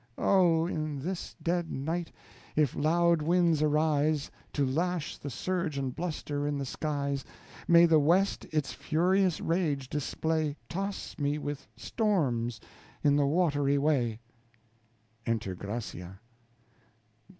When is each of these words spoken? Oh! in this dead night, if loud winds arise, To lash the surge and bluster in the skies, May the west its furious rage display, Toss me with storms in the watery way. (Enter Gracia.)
Oh! 0.17 0.65
in 0.65 0.97
this 0.97 1.35
dead 1.43 1.69
night, 1.71 2.11
if 2.55 2.75
loud 2.75 3.21
winds 3.21 3.61
arise, 3.61 4.31
To 4.53 4.65
lash 4.65 5.15
the 5.19 5.29
surge 5.29 5.77
and 5.77 5.95
bluster 5.95 6.47
in 6.47 6.57
the 6.57 6.65
skies, 6.65 7.23
May 7.67 7.85
the 7.85 7.99
west 7.99 8.45
its 8.51 8.73
furious 8.73 9.39
rage 9.39 9.89
display, 9.89 10.57
Toss 10.67 11.19
me 11.19 11.37
with 11.37 11.67
storms 11.77 12.59
in 13.03 13.15
the 13.15 13.27
watery 13.27 13.77
way. 13.77 14.19
(Enter 15.27 15.53
Gracia.) 15.53 16.19